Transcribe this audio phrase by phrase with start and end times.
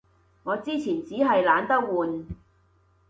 [0.41, 2.25] 我之前衹係懶得換